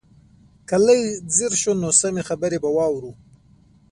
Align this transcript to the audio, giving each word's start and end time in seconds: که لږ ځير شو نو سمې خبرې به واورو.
که 0.67 0.75
لږ 0.85 0.99
ځير 1.35 1.53
شو 1.61 1.73
نو 1.81 1.89
سمې 2.01 2.23
خبرې 2.29 2.57
به 2.63 2.69
واورو. 2.75 3.11